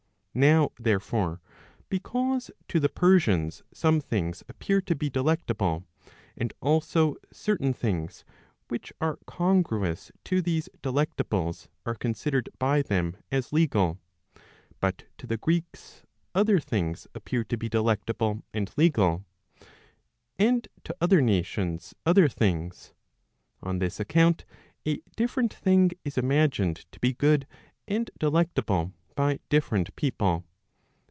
Now 0.33 0.71
therefore, 0.79 1.41
because 1.89 2.49
to 2.69 2.79
the 2.79 2.87
Persians, 2.87 3.63
some 3.73 3.99
things 3.99 4.45
appear 4.47 4.79
to 4.79 4.95
be 4.95 5.09
delectable, 5.09 5.83
and 6.37 6.53
also 6.61 7.17
certain 7.33 7.73
things 7.73 8.23
which 8.69 8.93
are 9.01 9.19
congruous 9.27 10.09
to 10.23 10.41
these 10.41 10.69
delectables 10.81 11.67
are 11.85 11.95
considered 11.95 12.47
by 12.57 12.81
them 12.81 13.17
as 13.29 13.51
legal; 13.51 13.99
but 14.79 15.03
to 15.17 15.27
the 15.27 15.35
Greeks 15.35 16.03
other 16.33 16.61
things 16.61 17.07
appear 17.13 17.43
to 17.43 17.57
be 17.57 17.67
delectable 17.67 18.41
and 18.53 18.71
legal; 18.77 19.25
and 20.39 20.65
to 20.85 20.95
other 21.01 21.21
nations 21.21 21.93
other 22.05 22.29
things; 22.29 22.93
on 23.61 23.79
this 23.79 23.99
account 23.99 24.45
a 24.87 25.01
different 25.17 25.53
thing 25.53 25.91
is 26.05 26.17
imagined 26.17 26.85
to 26.93 27.01
be 27.01 27.11
good 27.11 27.45
and 27.85 28.09
delectable 28.17 28.93
by 29.13 29.37
different 29.49 29.93
people. 29.97 30.45